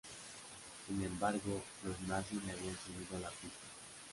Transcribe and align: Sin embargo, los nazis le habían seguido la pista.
Sin 0.87 0.99
embargo, 1.03 1.61
los 1.85 1.99
nazis 2.07 2.43
le 2.45 2.53
habían 2.53 2.75
seguido 2.77 3.19
la 3.21 3.29
pista. 3.29 3.67